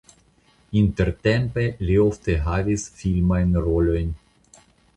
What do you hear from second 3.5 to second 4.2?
rolojn.